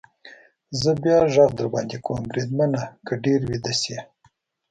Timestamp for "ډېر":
3.23-3.39